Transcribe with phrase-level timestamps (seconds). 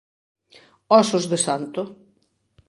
[0.99, 1.81] Ósos de santo.